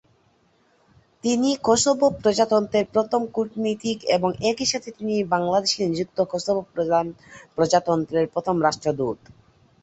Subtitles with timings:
[1.23, 6.61] তিনি কসোভো প্রজাতন্ত্রের প্রথম কূটনীতিক এবং একই সাথে তিনি বাংলাদেশে নিযুক্ত কসোভো
[7.55, 9.19] প্রজাতন্ত্রের প্রথম রাষ্ট্রদূত।